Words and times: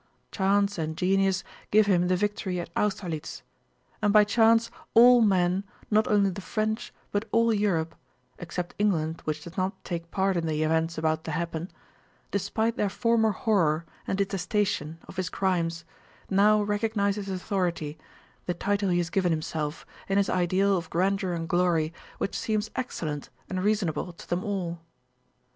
Chance 0.31 0.79
and 0.79 0.97
genius 0.97 1.43
give 1.69 1.85
him 1.85 2.07
the 2.07 2.15
victory 2.15 2.59
at 2.59 2.71
Austerlitz; 2.75 3.43
and 4.01 4.11
by 4.11 4.23
chance 4.23 4.71
all 4.95 5.21
men, 5.21 5.63
not 5.91 6.07
only 6.07 6.31
the 6.31 6.41
French 6.41 6.91
but 7.11 7.29
all 7.31 7.53
Europe—except 7.53 8.73
England 8.79 9.21
which 9.25 9.43
does 9.43 9.55
not 9.57 9.83
take 9.83 10.09
part 10.09 10.35
in 10.35 10.47
the 10.47 10.63
events 10.63 10.97
about 10.97 11.23
to 11.25 11.29
happen—despite 11.29 12.77
their 12.77 12.89
former 12.89 13.29
horror 13.29 13.85
and 14.07 14.17
detestation 14.17 14.97
of 15.07 15.17
his 15.17 15.29
crimes, 15.29 15.85
now 16.31 16.63
recognize 16.63 17.15
his 17.15 17.29
authority, 17.29 17.99
the 18.47 18.55
title 18.55 18.89
he 18.89 18.97
has 18.97 19.11
given 19.11 19.31
himself, 19.31 19.85
and 20.09 20.17
his 20.17 20.31
ideal 20.31 20.75
of 20.75 20.89
grandeur 20.89 21.31
and 21.33 21.47
glory, 21.47 21.93
which 22.17 22.35
seems 22.35 22.71
excellent 22.75 23.29
and 23.51 23.63
reasonable 23.63 24.11
to 24.13 24.27
them 24.27 24.43
all. 24.43 24.79